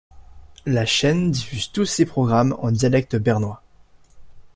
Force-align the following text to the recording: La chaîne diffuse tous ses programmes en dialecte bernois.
La 0.65 0.83
chaîne 0.87 1.29
diffuse 1.29 1.71
tous 1.71 1.85
ses 1.85 2.07
programmes 2.07 2.55
en 2.57 2.71
dialecte 2.71 3.17
bernois. 3.17 3.61